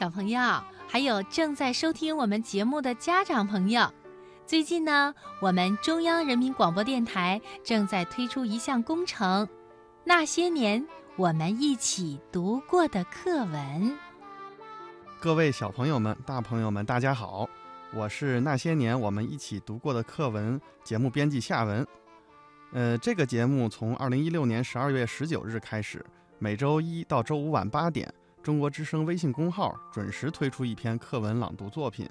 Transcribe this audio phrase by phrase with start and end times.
[0.00, 0.40] 小朋友，
[0.88, 3.86] 还有正在收听我们节目的家长朋友，
[4.46, 9.46] 最近呢，我们中央人民广播电台正在推出一项工程，
[10.02, 10.82] 《那些年
[11.16, 13.90] 我们一起读过的课文》。
[15.20, 17.46] 各位小朋友们、大朋友们，大家好，
[17.92, 21.86] 我是《那些年我们一起读过的课文》节目编辑夏文。
[22.72, 26.02] 呃，这个节目从二零一六年十二月十九日开始，
[26.38, 28.10] 每周一到周五晚八点。
[28.42, 32.08] 中国之声微信公号准时推出一篇课文朗读作品，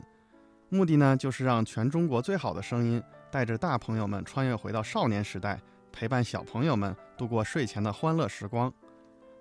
[0.70, 5.59] 目的呢就是让全中国最好的声音带着大朋友们穿越回到少年时代，
[5.91, 8.71] 陪伴小朋友们度过睡前的欢乐时光。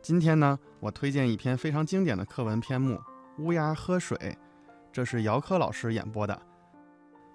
[0.00, 2.94] 今天呢，我推荐一篇非常经典的课文篇目
[3.36, 4.16] 《乌鸦喝水》，
[4.90, 6.40] 这是姚科老师演播的。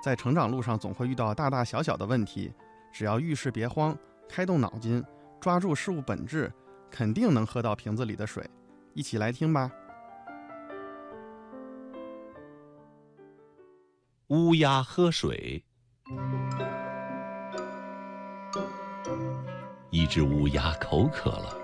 [0.04, 2.52] 在成长路上总会遇到大大小小的问题，
[2.92, 3.96] 只要遇事别慌，
[4.28, 5.04] 开动脑筋，
[5.40, 6.52] 抓住事物本质，
[6.90, 8.44] 肯定能喝到瓶子里的水。
[8.94, 9.72] 一起来听吧。
[14.28, 15.64] 乌鸦喝水。
[19.90, 21.58] 一只乌鸦口渴了，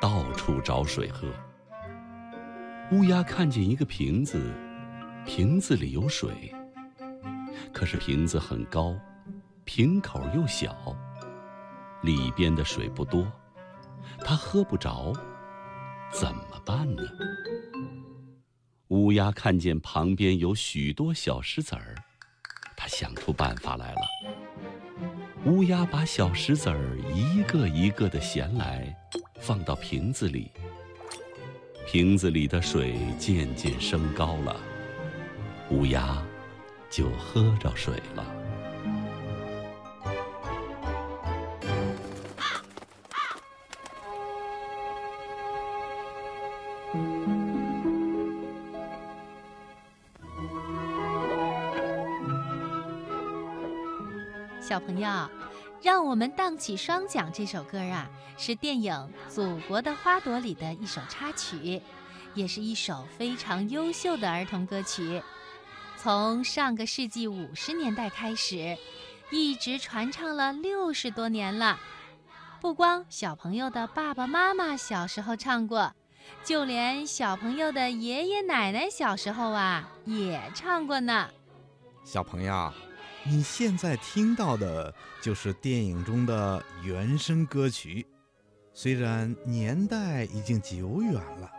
[0.00, 1.28] 到处找水喝。
[2.92, 4.52] 乌鸦看见一个瓶子，
[5.24, 6.54] 瓶子里有水，
[7.72, 8.94] 可是瓶子很高，
[9.64, 10.76] 瓶口又小，
[12.02, 13.26] 里边的水不多，
[14.20, 15.12] 它喝不着。
[16.12, 17.02] 怎么办呢？
[18.88, 21.94] 乌鸦看见旁边有许多小石子儿，
[22.76, 24.00] 它想出办法来了。
[25.46, 28.94] 乌鸦把小石子儿一个一个的衔来，
[29.40, 30.50] 放到瓶子里。
[31.86, 34.60] 瓶子里的水渐渐升高了，
[35.70, 36.22] 乌鸦
[36.88, 38.43] 就喝着水了。
[54.74, 55.30] 小朋友，
[55.82, 57.32] 让我们荡起双桨。
[57.32, 58.92] 这首歌啊，是电影
[59.32, 61.80] 《祖国的花朵》里的一首插曲，
[62.34, 65.22] 也是一首非常优秀的儿童歌曲。
[65.96, 68.76] 从上个世纪五十年代开始，
[69.30, 71.78] 一直传唱了六十多年了。
[72.60, 75.92] 不光小朋友的爸爸妈妈小时候唱过，
[76.42, 81.28] 就连小朋友的爷爷奶奶小时候啊，也唱过呢。
[82.02, 82.72] 小朋友。
[83.26, 88.06] 你现在听到的就是电影中的原声歌曲，
[88.74, 91.50] 虽然年代已经久远了，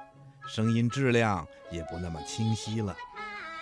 [0.47, 2.95] 声音质量也不那么清晰了，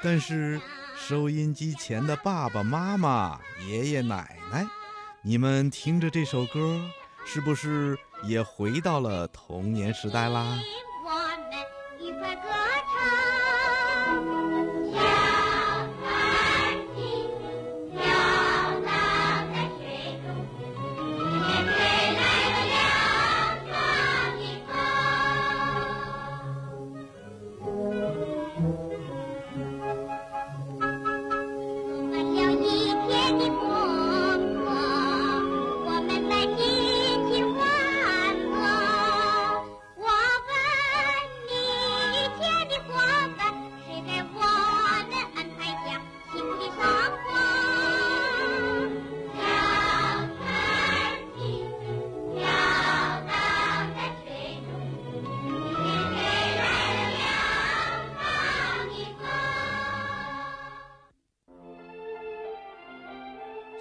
[0.04, 0.60] 但是
[0.98, 4.68] 收音机前的爸爸妈妈、爷爷奶奶，
[5.22, 6.82] 你们听着这首歌，
[7.26, 10.60] 是不是也回到了童年时代啦？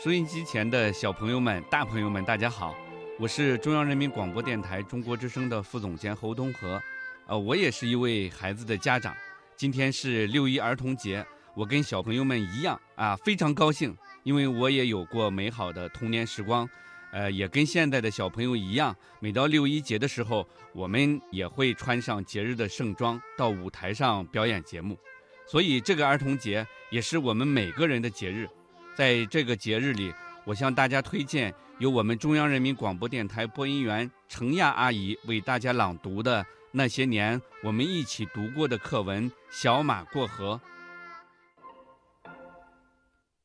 [0.02, 2.74] 收音机前的小朋友们、大朋友们，大家好，
[3.20, 6.82] 我是中央人民广播电台中国之声的副总监侯东河，
[7.28, 9.14] 呃，我也是一位孩子的家长。
[9.54, 11.24] 今天是六一儿童节，
[11.54, 16.68] 我跟小朋友们一样啊，非常高兴，因为我也有过美好的童年时光，
[17.12, 24.98] 呃，也跟现在的小朋友一样，每到六一节的时候，我们也会穿上节日的盛装到舞台上表演节目，
[25.46, 28.48] 所以这个儿童节也是我们每个人的节日。
[28.94, 30.12] 在这个节日里，
[30.44, 40.60] 我向大家推荐由我们中央人民广播电台播音员程亚阿姨为大家朗读的那些年我们一起读过的课文《小马过河》。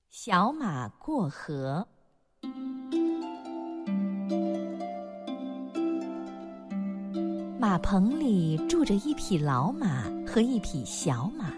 [0.10, 1.88] 小马过河，
[7.58, 11.54] 马棚里住着一匹老马和一匹小马。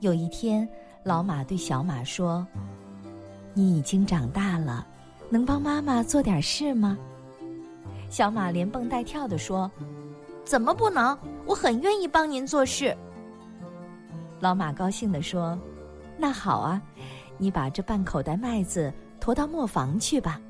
[0.00, 0.68] 有一天。
[1.06, 2.44] 老马对小马说
[3.54, 4.84] ：“你已经长大了，
[5.30, 6.98] 能帮妈妈做点事吗？”
[8.10, 9.70] 小马连蹦带跳地说
[10.44, 11.16] ：“怎么不能？
[11.44, 12.92] 我很愿意帮您做事。”
[14.40, 15.56] 老马高兴地说
[16.18, 16.82] ：“那好啊，
[17.38, 20.40] 你把这半口袋麦子驮到磨坊去吧。”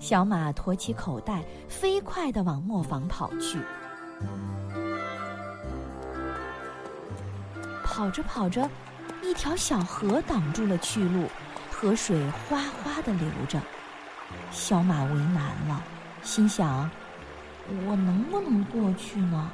[0.00, 3.58] 小马驮起口袋，飞快地往磨坊跑去。
[7.84, 8.66] 跑着跑着，
[9.22, 11.28] 一条小河挡住了去路，
[11.70, 13.60] 河水哗哗地流着。
[14.50, 15.82] 小马为难了，
[16.22, 16.88] 心想
[17.86, 19.50] ：“我能不能过去呢？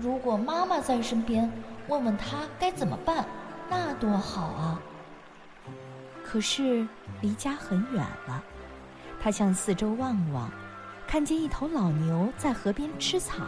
[0.00, 1.50] 如果妈妈在身边，
[1.88, 3.24] 问问她该怎么办，
[3.68, 4.80] 那多好啊！”
[6.24, 6.86] 可是
[7.20, 8.42] 离家很远了，
[9.20, 10.50] 他向四周望望，
[11.06, 13.42] 看见一头老牛在河边吃草。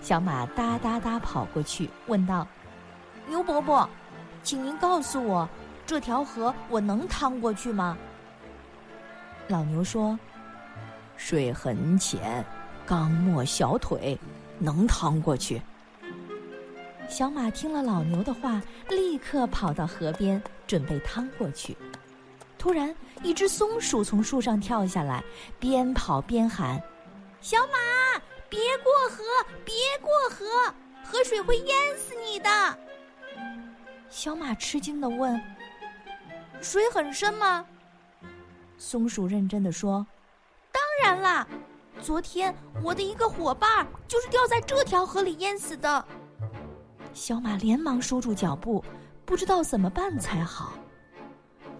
[0.00, 2.46] 小马哒哒哒跑过去，问道
[3.28, 3.88] ：“牛伯伯，
[4.42, 5.48] 请您告诉我，
[5.86, 7.96] 这条河我能趟过去吗？”
[9.48, 10.18] 老牛说
[11.16, 12.44] ：“水很浅，
[12.86, 14.18] 刚没小腿，
[14.58, 15.60] 能趟过去。”
[17.08, 21.76] 小马听了老牛的话，立刻跑到河边，准备趟过去。
[22.58, 25.24] 突然，一只松鼠从树上跳下来，
[25.58, 26.82] 边跑边喊
[27.40, 28.20] ：“小马，
[28.50, 29.24] 别过河，
[29.64, 30.44] 别过河，
[31.02, 32.50] 河水会淹死你的！”
[34.10, 35.40] 小马吃惊地问
[36.60, 37.64] ：“水很深吗？”
[38.78, 40.06] 松鼠认真的说
[40.72, 41.46] ：“当然啦，
[42.00, 46.04] 昨天我的一个伙伴就是掉在这条河里淹死的。”
[47.12, 48.84] 小马连忙收住脚步，
[49.24, 50.72] 不知道怎么办才好。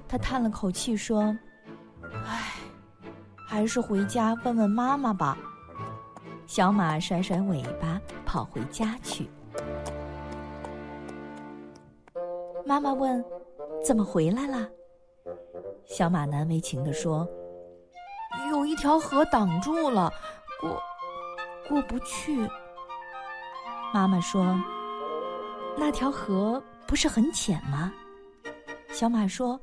[0.09, 1.37] 他叹了口气说
[2.27, 2.55] ：“唉，
[3.47, 5.39] 还是回家问问妈妈吧。”
[6.47, 9.29] 小马甩甩尾巴，跑回家去。
[12.69, 13.25] 妈妈问
[13.83, 14.69] ：“怎么回来了？”
[15.89, 17.27] 小马难为情地说
[18.53, 20.13] ：“有一条河挡住了，
[20.61, 20.79] 过
[21.67, 22.47] 过不去。”
[23.95, 24.55] 妈妈说
[25.79, 27.91] ：“那条河不是很浅吗？”
[28.93, 29.59] 小马说：“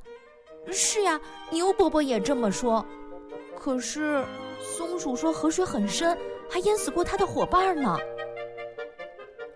[0.72, 1.20] 是呀，
[1.52, 2.84] 牛伯伯也这么说。
[3.56, 4.26] 可是
[4.60, 6.18] 松鼠说河水很深，
[6.50, 7.96] 还淹死过他的伙伴呢。”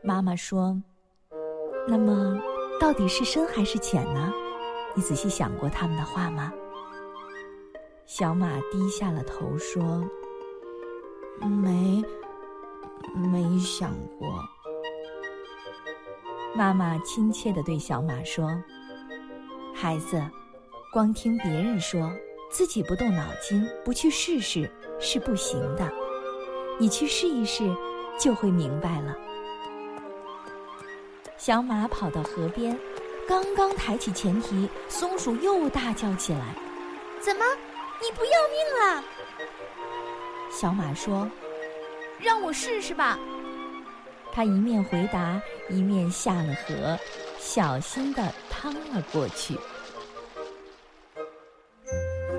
[0.04, 0.80] 妈妈说
[1.88, 2.40] ：“那么
[2.80, 4.32] 到底是深还是浅呢？
[4.94, 6.50] 你仔细想过他们的话吗？”
[8.06, 10.02] 小马低下了头说
[11.46, 12.02] ：“没，
[13.14, 14.26] 没想过。”
[16.56, 18.50] 妈妈亲切地对小马说
[19.72, 20.20] ：“孩子，
[20.92, 22.10] 光听别人说，
[22.50, 24.68] 自己不动脑筋，不去试试
[24.98, 25.88] 是不行的。
[26.78, 27.72] 你去试一试，
[28.18, 29.14] 就会明白了。”
[31.50, 32.78] 小马跑到河边，
[33.26, 36.54] 刚刚抬起前蹄，松鼠又大叫起来
[37.20, 37.44] ：“怎么？”
[38.00, 39.04] 你不要命了？
[40.48, 41.28] 小马说
[42.22, 43.18] ：“让我试试吧。”
[44.32, 46.96] 他一面回答，一面下了河，
[47.36, 49.58] 小心地趟了过去。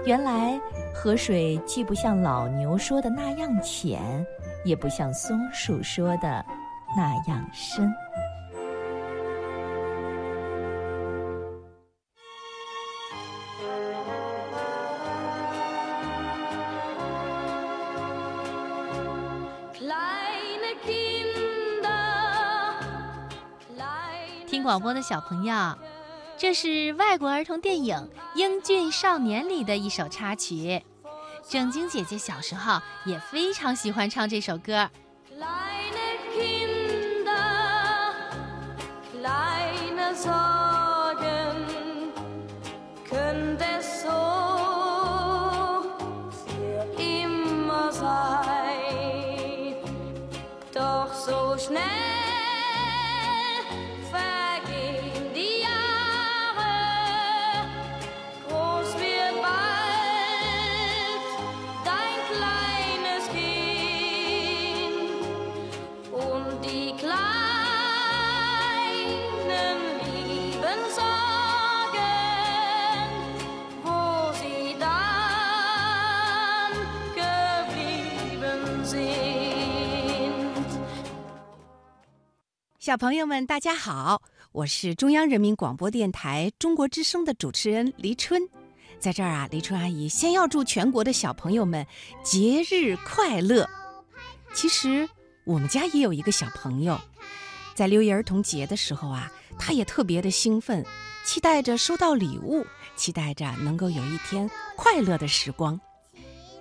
[0.06, 0.58] 原来
[0.96, 4.26] 河水既不像老牛说的那样浅，
[4.64, 6.46] 也不像松鼠说的
[6.96, 7.94] 那样深。
[24.64, 25.78] 广播的小朋友，
[26.38, 27.96] 这是外国儿童电影
[28.36, 30.84] 《英俊少年》里的一首插曲。
[31.48, 34.90] 正晶姐姐小时候也非常喜欢唱这首歌。
[82.82, 84.24] 小朋友们，大家好！
[84.52, 88.42] 我是中央人民广播电台中国之声的主持人黎春，
[88.98, 91.86] 在这儿啊，黎春阿姨先要祝全国的小朋友们
[92.24, 93.70] 节日快乐。
[94.56, 95.08] 其实
[95.44, 97.00] 我们家也有一个小朋友，
[97.76, 100.84] 在六一儿童节的时候啊，他也特别的兴奋，
[101.24, 105.80] 期待着收到礼物，期待着能够有一天快乐的时光。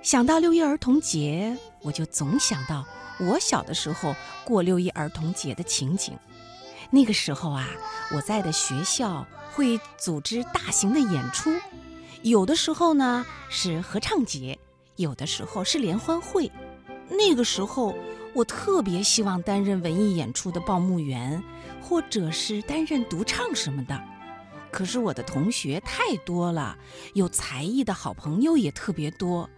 [0.02, 2.86] 想到六一儿童节，我就总想到。
[3.18, 4.16] 我小的时候
[4.46, 6.16] 过六一儿童节的情景，
[6.88, 7.68] 那个时候啊，
[8.14, 11.52] 我在的学校会组织大型的演出，
[12.22, 14.58] 有的时候呢是合唱节，
[14.96, 16.50] 有的时候是联欢会。
[17.10, 17.94] 那个时候，
[18.32, 21.42] 我特别希望担任文艺演出的报幕员，
[21.82, 24.00] 或者是担任独唱什么的。
[24.70, 26.78] 可是我的同学太多了，
[27.12, 29.50] 有才艺的好朋友也特别多，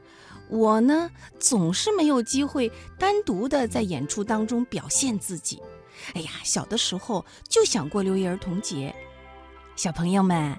[0.52, 5.62] 我呢总是没有机会单独的在演出当中表现自己。
[6.12, 8.94] 哎呀，小的时候就想过六一儿童节。
[9.76, 10.54] 小朋友们，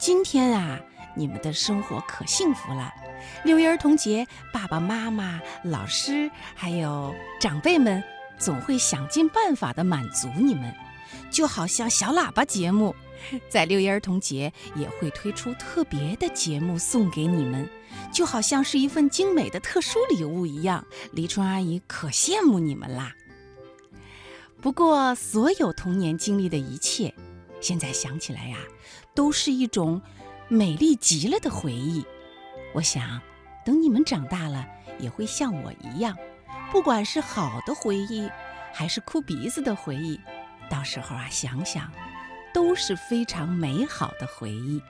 [0.00, 0.80] 今天啊，
[1.14, 2.90] 你们的生活可幸福了。
[3.44, 8.02] 六一儿童节，爸爸妈妈、老师还有长辈们
[8.38, 10.74] 总会想尽办法的满足你们，
[11.30, 12.94] 就好像小喇叭节目，
[13.50, 17.68] 在六一儿童节也会推出特别的节目送给你们，
[18.12, 20.84] 就好像是一份精美的特殊礼物一样。
[21.12, 23.14] 黎春阿姨可羡慕你们啦。
[24.60, 27.14] 不过，所有童年经历的一切，
[27.60, 28.58] 现在想起来呀，
[29.14, 30.02] 都是一种
[30.48, 32.04] 美丽极了的回忆。
[32.74, 33.20] 我想，
[33.64, 34.66] 等你们长大了，
[34.98, 36.16] 也会像我一样，
[36.72, 38.28] 不管是好的回忆，
[38.72, 40.18] 还是哭鼻子的回忆，
[40.68, 41.90] 到时候啊，想想，
[42.52, 44.82] 都是非常美好的回忆。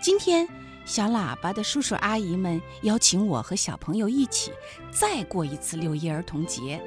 [0.00, 0.48] 今天，
[0.84, 4.52] 小喇叭的叔叔阿姨们邀请我和小朋友一起
[4.92, 6.82] 再过一次六一儿童节。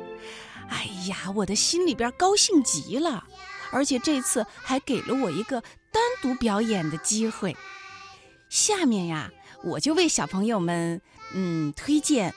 [0.70, 3.26] 哎呀，我的心里边高兴极了，
[3.72, 5.62] 而且这次还给了我一个
[5.92, 7.56] 单独表演的机会。
[8.50, 9.32] 下面呀，
[9.64, 11.02] 我就为小朋友们，
[11.34, 12.34] 嗯，推荐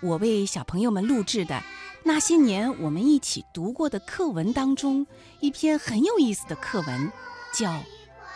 [0.00, 1.62] 我为小朋友们录制的
[2.02, 5.06] 那些年我们一起读过的课文当中
[5.40, 7.12] 一篇很有意思的课文，
[7.52, 7.70] 叫《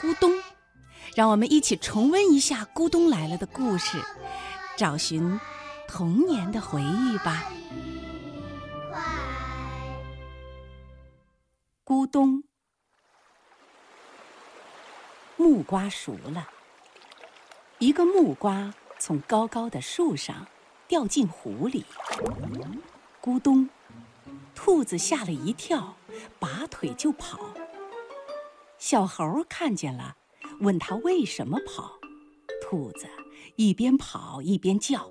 [0.00, 0.30] 咕咚》。
[1.18, 4.00] 让我们一起重温一下《咕咚来了》的故事，
[4.76, 5.40] 找寻
[5.88, 7.50] 童年的回忆吧。
[11.84, 12.44] 咕咚，
[15.37, 16.48] 木瓜熟了。
[17.80, 20.46] 一个木瓜从高高的树上
[20.87, 21.84] 掉进湖里，
[23.20, 23.68] 咕咚，
[24.54, 25.96] 兔子吓了一跳，
[26.38, 27.40] 拔腿就跑。
[28.78, 30.17] 小猴看见了，
[30.60, 31.98] 问他为什么跑。
[32.60, 33.06] 兔子
[33.56, 35.10] 一边跑一边叫：“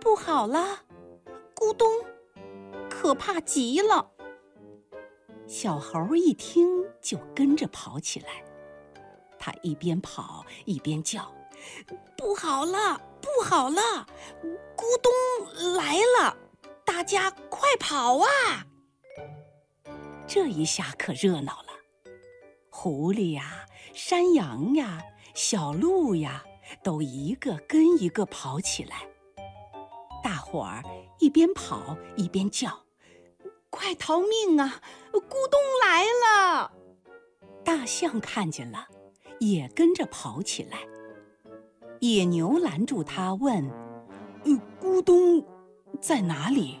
[0.00, 0.80] 不好了，
[1.54, 1.88] 咕咚，
[2.88, 4.10] 可怕极了！”
[5.46, 8.44] 小猴一听，就跟着跑起来。
[9.38, 11.32] 他一边跑一边叫
[12.16, 14.06] ：“不好了，不好了，
[14.76, 16.36] 咕咚来了！
[16.84, 18.28] 大家快跑啊！”
[20.26, 21.69] 这一下可热闹了，
[22.70, 25.02] 狐狸呀、山羊呀、
[25.34, 26.44] 小鹿呀，
[26.82, 29.06] 都一个跟一个跑起来。
[30.22, 30.82] 大伙儿
[31.18, 32.84] 一边跑一边叫。
[33.70, 34.82] 快逃命啊！
[35.12, 36.72] 咕咚来了！
[37.64, 38.88] 大象看见了，
[39.38, 40.78] 也跟着跑起来。
[42.00, 43.64] 野牛拦住他，问
[44.44, 45.44] ：“呃，咕咚
[46.00, 46.80] 在哪里？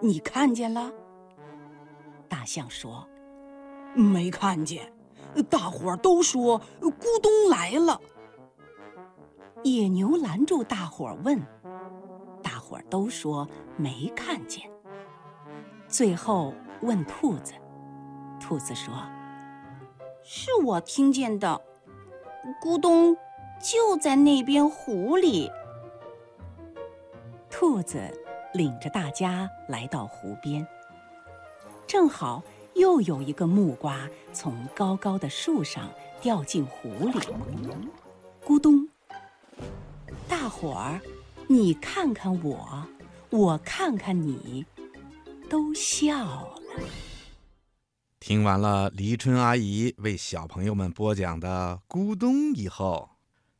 [0.00, 0.92] 你看见了？”
[2.28, 3.08] 大象说
[3.96, 4.92] ：“没看见。
[5.48, 8.00] 大伙儿都说咕咚来了。”
[9.62, 11.38] 野牛拦住大伙儿问
[12.42, 13.46] ：“大伙儿都说
[13.76, 14.70] 没看见。”
[15.86, 17.52] 最后问兔子，
[18.40, 18.94] 兔子说
[20.22, 21.60] ：“是我听见的，
[22.62, 23.16] 咕咚
[23.60, 25.50] 就在那边湖里。”
[27.50, 28.00] 兔子
[28.54, 30.66] 领着大家来到湖边，
[31.86, 32.42] 正好
[32.80, 37.20] 又有一个木瓜从高高的树上掉进湖里，
[38.42, 38.88] 咕咚！
[40.26, 40.98] 大伙儿，
[41.46, 42.88] 你看看我，
[43.28, 44.64] 我看看你。
[45.50, 46.60] 都笑了。
[48.18, 53.10] 听完了黎春阿姨为小朋友们播讲的《咕咚》以后，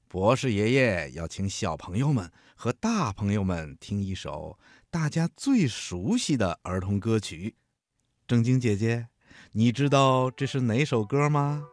[0.09, 4.59] 博士爷爷要请小朋友们和大朋友们听一首
[4.89, 7.57] 大家最熟悉的儿童歌曲。
[8.30, 9.08] 正经姐姐，
[9.50, 11.64] 你知道这是哪首歌吗？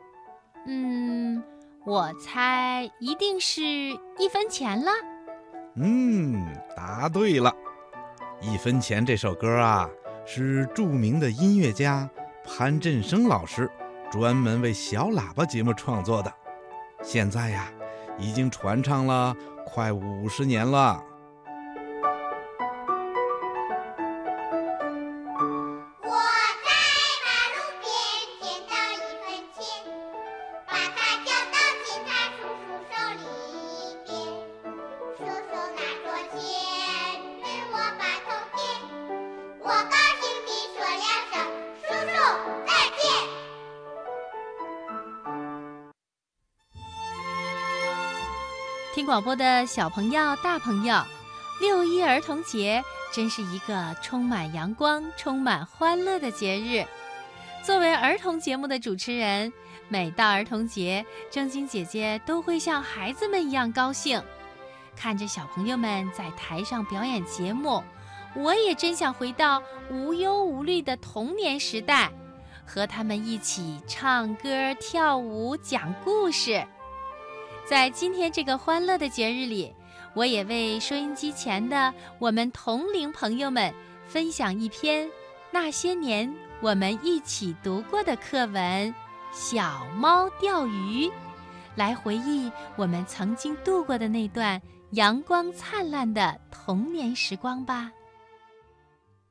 [0.65, 1.43] 嗯，
[1.85, 4.89] 我猜一定是一分钱了。
[5.75, 6.43] 嗯，
[6.75, 7.53] 答对了，
[8.41, 9.87] 一分钱这首歌啊。
[10.25, 12.09] 是著名的音乐家
[12.43, 13.69] 潘振声老师
[14.11, 16.33] 专门为小喇叭节目创作的，
[17.03, 17.71] 现在呀，
[18.17, 21.03] 已经传唱了快五十年了。
[48.97, 50.99] 听广播的小朋友、大朋友，
[51.61, 56.83] 六一儿童节真是一个充满阳光、充满欢乐的节日。
[57.63, 59.53] 作为儿童节目的主持人，
[59.87, 64.19] 每到儿童节，正晶姐姐都会像孩子们一样高兴。
[64.95, 67.83] 看着小朋友们在台上表演节目，
[68.35, 69.61] 我也真想回到
[69.91, 72.11] 无忧无虑的童年时代，
[72.65, 76.65] 和他们一起唱歌、跳舞、讲故事。
[77.69, 79.75] 在今天这个欢乐的节日里，
[80.13, 83.73] 我也为收音机前的我们同龄朋友们
[84.07, 85.09] 分享一篇
[85.51, 88.89] 那些年我们一起读过的课文
[89.33, 91.07] 《小猫钓鱼》，
[91.75, 97.91] 来回忆我们曾经度过的那段阳光灿烂的童年时光吧。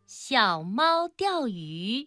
[0.06, 2.06] 小猫钓鱼。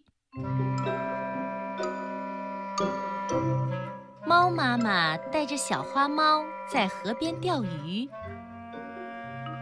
[4.30, 8.08] 猫妈妈带着小花猫在河边钓鱼，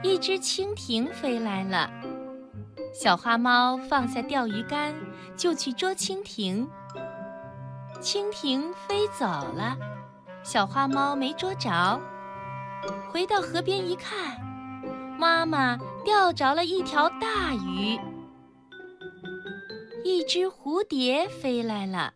[0.03, 1.91] 一只蜻蜓飞来了，
[2.93, 4.95] 小花猫放下钓鱼竿
[5.39, 6.69] 就去捉蜻蜓。
[8.03, 9.75] 蜻蜓飞走了，
[10.43, 11.99] 小花猫没捉着，
[13.11, 14.39] 回到河边一看，
[15.19, 17.99] 妈妈钓着了一条大鱼。
[20.05, 22.13] 一只蝴蝶飞来了。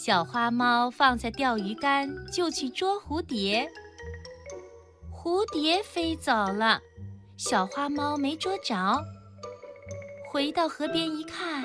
[0.00, 3.68] 小花猫放下钓鱼竿就去捉蝴蝶，
[5.12, 6.80] 蝴蝶飞走了，
[7.36, 9.04] 小花猫没捉着。
[10.30, 11.64] 回到河边一看，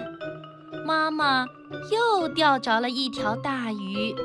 [0.83, 1.45] 妈妈
[1.91, 4.15] 又钓着了一条大鱼。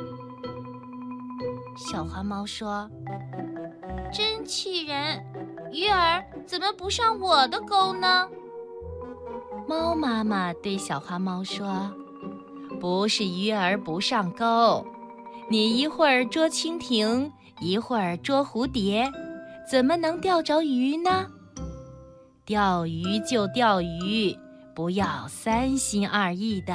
[1.77, 2.89] 小花猫说
[4.11, 5.23] ：“真气人，
[5.71, 8.27] 鱼儿怎么不上我的钩呢？”
[9.69, 11.93] 猫妈妈对小花猫说。
[12.79, 14.85] 不是鱼儿不上钩，
[15.49, 19.11] 你一会儿捉蜻蜓，一会儿捉蝴蝶，
[19.69, 21.27] 怎么能钓着鱼呢？
[22.45, 24.35] 钓鱼就钓鱼，
[24.73, 26.73] 不要三心二意的。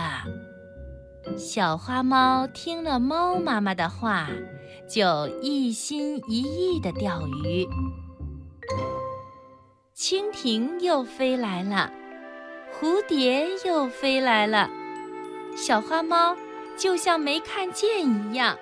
[1.39, 4.29] 小花猫听了猫妈妈的话，
[4.89, 7.67] 就一心一意的钓鱼。
[9.97, 11.91] 蜻蜓又飞来了，
[12.73, 14.69] 蝴蝶又飞来了。
[15.57, 16.37] 小花猫
[16.77, 18.59] 就像没看见一样。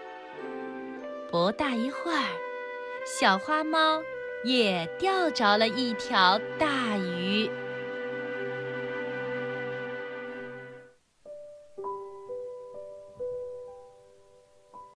[1.31, 2.25] 不大一会儿，
[3.07, 4.03] 小花猫
[4.45, 6.92] 也钓着了一条大